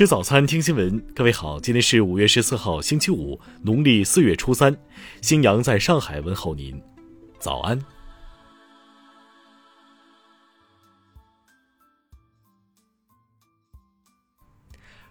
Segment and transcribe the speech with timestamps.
[0.00, 0.98] 吃早餐，听新闻。
[1.14, 4.74] 各位好，今天是五月十四号，星期五，农历四月初三。
[5.20, 6.82] 新阳在上海问候您，
[7.38, 7.78] 早安。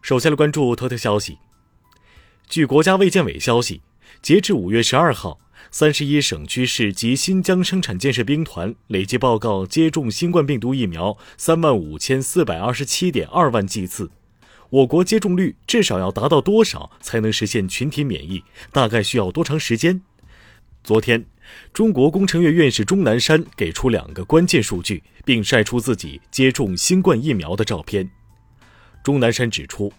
[0.00, 1.36] 首先来关注头条消息。
[2.48, 3.82] 据国家卫健委消息，
[4.22, 5.38] 截至五月十二号，
[5.70, 14.10] 三十一省区市及新疆生产建设兵团累计报告接种新冠病毒疫苗三万五千四百二十七点二万剂次。
[14.70, 18.42] 我国接种率至少要达到多少才能实现群体免疫？
[18.70, 20.02] 大概需要多长时间？
[20.84, 21.24] 昨天，
[21.72, 28.10] 中国工程院院士钟南山给出两个关键数据，并晒出自己接种新冠疫苗的照片。
[29.02, 29.90] 钟南山指出，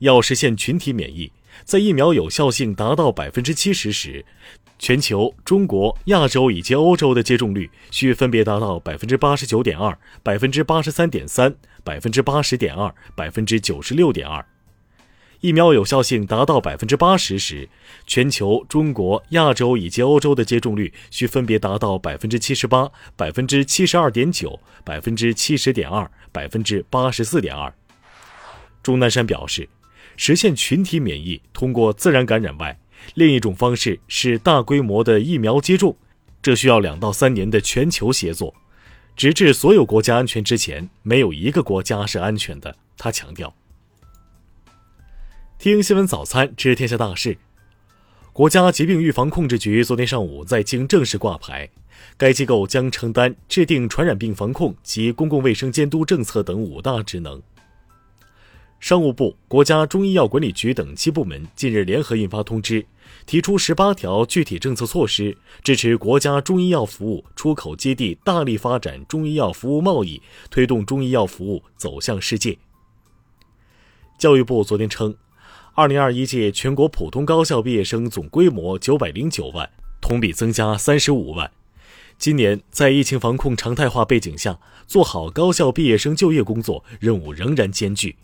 [0.00, 1.32] 要实现群体免疫，
[1.64, 4.24] 在疫苗有效性达到百分之七十时。
[4.78, 14.44] 全球、中国、亚洲以及欧洲的接种率需分别达到百分之八十九点二、百分之八十三点三、百分之八十点二、百分之九十六点二。
[15.40, 17.68] 疫苗有效性达到百分之八十时，
[18.06, 27.72] 全球、中国、亚洲以及欧洲的接种率需分别达到百分之七十八、百分之七十二点九、百分之七十点二、百分之八十四点二。
[28.82, 29.68] 钟南山表示，
[30.16, 32.76] 实现群体免疫通过自然感染外。
[33.14, 35.96] 另一种方式是大规模的疫苗接种，
[36.42, 38.54] 这需要两到三年的全球协作，
[39.16, 42.76] 直至所有国家安全之前，没有一个国家是安全的。
[42.96, 43.54] 他强调。
[45.58, 47.36] 听新闻早餐知天下大事，
[48.32, 51.68] 国家疾病预防控制局昨天上午在京正式挂牌，
[52.16, 57.42] 该机构将承担制定传染病防控及公共卫生监督政策等五大职能。
[58.88, 62.86] 商务部、国家中医药管理局等七部门近日联合印发通知，
[63.26, 72.56] 提出十八条具体政策措施，支持国家中医药服务出口基地大力发展中医药服务贸易，推动中医药服务走向世界。
[74.18, 75.14] 教育部昨天称，
[75.74, 79.68] 二零二一届全国普通高校毕业生总规模九百零九万，
[80.00, 81.50] 同比增加三十五万。
[82.16, 88.16] 今年在疫情防控常态化背景下，做好高校毕业生就业工作任务仍然艰巨。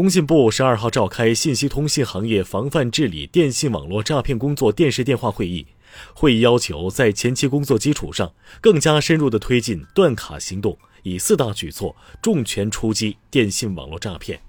[0.00, 5.66] 工信部十二号召开信息通信行业防范治理电信网络诈骗工作电视电话会议，
[6.14, 14.40] 会议要求在前期工作基础上，更加深入地推进断卡行动，以四大举措重拳出击电信网络诈骗。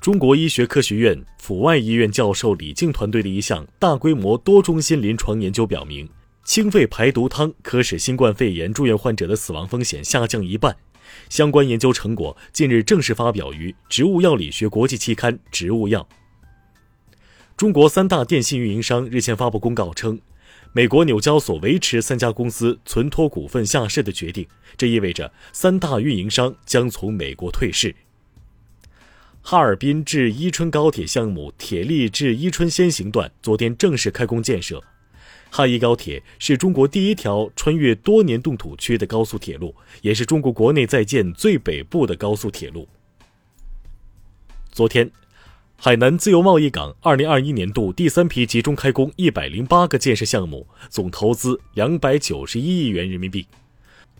[0.00, 6.08] 中国医学科学院阜外医院教授李静团队的一项大规模多中心临床研究表明，
[6.42, 10.76] 清肺排毒汤可使新冠肺炎住院患者的死亡风险下降一半。
[11.28, 16.08] 相关研究成果近日正式发表于《植物药理学国际期刊·植物药》。
[17.56, 20.18] 中国三大电信运营商日前发布公告称，
[20.72, 27.94] 美国纽交所维持三家公司存托股份下市的决定，这意味着三大运营商将从美国退市。
[29.42, 34.82] 哈尔滨至伊春高铁项目铁力至伊春先行段昨天正式开工建设。
[35.50, 42.88] 哈宜高铁是中国第一条穿越多年冻土区的高速铁路，也是中国国内在建最北部的高速铁路。
[44.70, 45.10] 昨天，
[45.76, 53.46] 海南自由贸易港2021年度第三批集中开工108个建设项目，总投资291亿元人民币。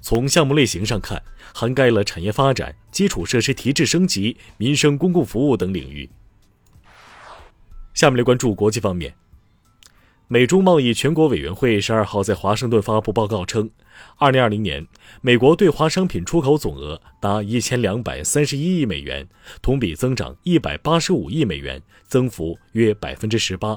[0.02, 1.22] 从项目类型上看，
[1.54, 6.10] 涵盖了产业发展、基础设施提质升级、民生公共服务等领域。
[7.94, 9.14] 下面来关注国际方面。
[10.32, 13.68] 美中贸易全国委员会十二号在华盛顿发布报告称，
[14.16, 14.86] 二零二零年
[15.22, 19.28] 美国对华商品出口总额达一千两百三十一亿美元，
[19.60, 23.76] 同比增长一百八十五亿美元，增幅约百分之十八。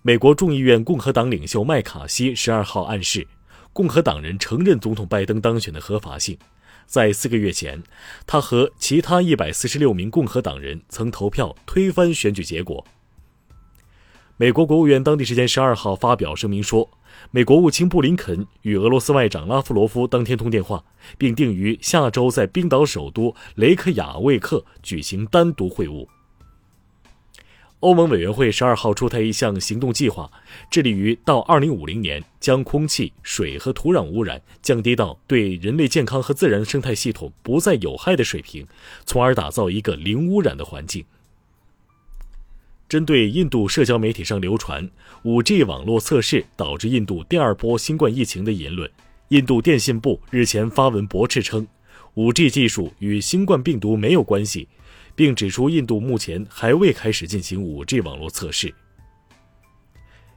[0.00, 3.28] 美国众议院共和党领袖麦卡锡十二号暗示，
[3.74, 6.38] 共和党人承认总统拜登当选的合法性。
[6.86, 7.82] 在四个月前，
[8.26, 12.82] 他和其他一百四十六名共和党人曾投票推翻选举结果。
[14.42, 16.90] 美国国务院当地时间十二号发表声明说，
[17.30, 20.84] 美国务卿布林肯与俄罗斯外长拉夫罗夫当天通电话，
[21.16, 26.08] 并定于下周在冰岛首都雷克雅未克举行单独会晤。
[27.78, 30.28] 欧盟委员会十二号出台一项行动计划，
[30.68, 38.66] 致力于到二零五零年将空气、水和土壤污染降低到对人类健康和自然生态系统不再有害的水平，
[39.06, 41.04] 从而打造一个零污染的环境。
[42.92, 44.86] 针对印度社交媒体上流传
[45.24, 48.86] 5G 网络测试导致印度第二波新冠疫情的言论，
[49.28, 51.66] 印度电信部日前发文驳斥称
[52.16, 54.68] ，5G 技术与新冠病毒没有关系，
[55.14, 58.74] 并指出印度目前还未开始进行 5G 网络测试。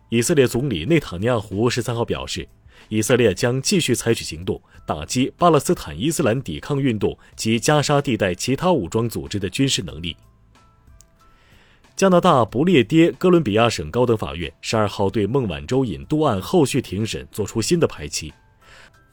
[0.07, 2.47] 以色列总理内塔尼亚胡十三号表示，
[2.87, 10.15] 以色列将继续采取行动，打击巴勒斯坦伊斯兰抵抗运动及加沙地带其他武装组织的军事能力。
[11.95, 18.33] 加拿大不列颠哥伦比亚省高等法院十二号对孟晚舟引渡案后续庭审作出新的排期，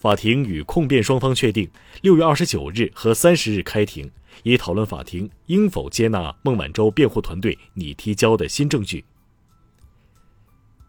[0.01, 1.71] 法庭与控辩双方确定
[2.01, 4.11] 六月二十九日和三十日开庭，
[4.43, 9.05] 以讨论法庭应否接纳孟晚舟辩护团队拟提交的新证据。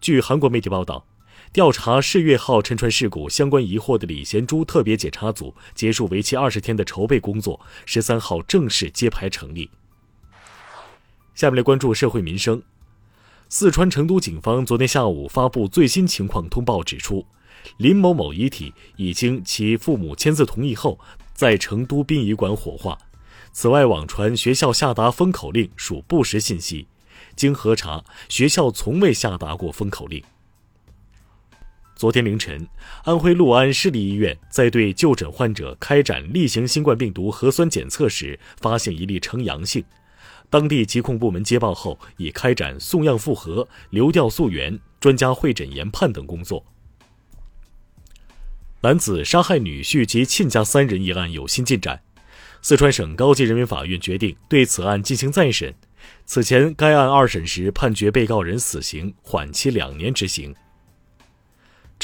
[0.02, 1.06] 据韩国媒体报道。
[1.52, 9.70] 调查世越号沉船事故相关疑惑的李贤洙特别检查组结束为期二十天的筹备工作，十三号正式揭牌成立。
[11.36, 12.62] 下面来关注社会民生。
[13.50, 17.26] 四川成都警方昨天下午发布最新情况通报，指出
[17.78, 21.00] 林某某遗体已经其父母签字同意后，
[21.34, 22.98] 在成都殡仪馆火化。
[23.52, 26.88] 此外，网传学校下达封口令属不实信息，
[27.36, 30.24] 经核查，学校从未下达过封口令。
[31.96, 32.68] 昨天凌晨，
[33.04, 39.84] 安徽六安市立医院在对就诊患者开展例行新冠病毒核酸检测时，发现一例呈阳性。
[40.54, 46.64] 当地疾控部门接报后，已开展送样复核、流调溯源、专家会诊研判等工作。
[48.82, 52.04] 男子杀害女婿及亲家三人一案有新进展，
[52.62, 55.74] 四川省高级人民法院决定对此案进行再审。
[56.24, 60.54] 此前，该案二审时判决被告人死刑，缓期两年执行。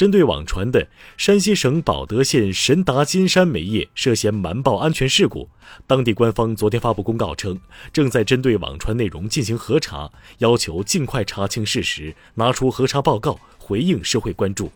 [0.00, 0.88] 针对网传的
[1.18, 5.46] 山西省保德县神达金山煤业涉嫌瞒报安全事故，
[5.86, 7.60] 当地官方昨天发布公告称，
[7.92, 14.72] 正在针对网传内容进行核查，要求尽快查清事实，拿出核查报告，回应社会关注。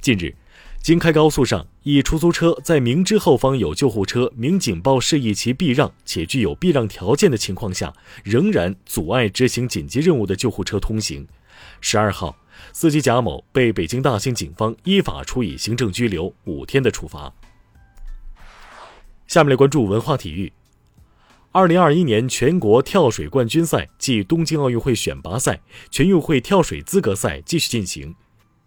[0.00, 0.32] 近日，
[0.80, 7.92] 京开高速上，一出租车在明知后方有救护车鸣警报示意其避让且具有避让条件的情况下，
[8.22, 11.26] 仍然阻碍执行紧急任务的救护车通行。
[11.80, 12.36] 十二号。
[12.72, 17.32] 司机贾某被北京大兴警方依法处以行政拘留五天的处罚。
[19.26, 20.52] 下面来关注文化体育。
[21.52, 25.60] 二零二一年全国跳水冠军赛暨东京奥运会选拔赛、
[25.90, 28.14] 全运会跳水资格赛继续进行。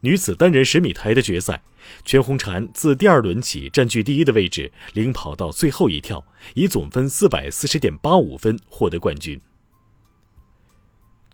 [0.02, 1.64] 女子单人十米台的决赛，
[2.04, 9.42] 全红婵自第二轮起占据第一的位置，领跑到最后一跳，以总分四百四十点八五分获得冠军。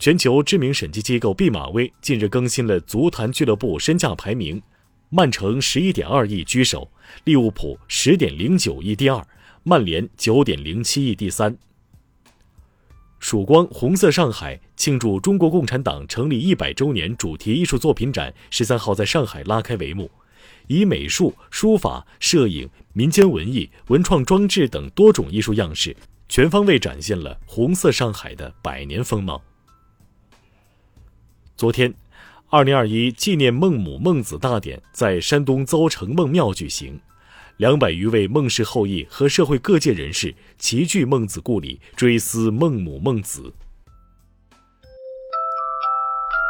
[0.01, 4.59] 全球知名审计机构毕马威近日更新了足坛俱乐部身价排名，
[5.09, 6.89] 曼城十一点二亿居首，
[7.25, 9.23] 利物浦十点零九亿第二，
[9.61, 11.55] 曼联九点零七亿第三。
[13.19, 20.09] 曙光红色上海庆祝中国共产党成立一百周年主题艺术作品展十三号在上海拉开帷幕，
[20.65, 25.95] 以美术、书法、摄影、民间文艺、文创装置等多种艺术样式，
[26.27, 29.39] 全方位展现了红色上海的百年风貌。
[31.61, 31.93] 昨天，
[32.49, 36.99] 二零二一纪念孟母孟子大典在山东邹城孟庙举行，
[37.57, 43.53] 两百余位孟氏后裔和社会各界人士齐聚孟子故里，追思孟母孟子。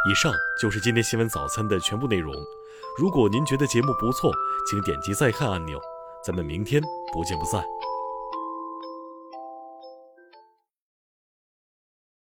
[0.09, 2.33] 以上就是今天新闻早餐的全部内容。
[2.97, 4.31] 如果您觉得节目不错，
[4.69, 5.77] 请点击再看按钮。
[6.25, 6.81] 咱们明天
[7.11, 7.61] 不见不散。